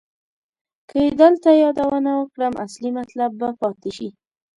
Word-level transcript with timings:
که 0.89 0.95
یې 1.05 1.11
دلته 1.21 1.49
یادونه 1.63 2.11
وکړم 2.15 2.53
اصلي 2.65 2.91
مطلب 2.99 3.31
به 3.39 3.49
پاتې 3.59 3.89
شي. 3.97 4.09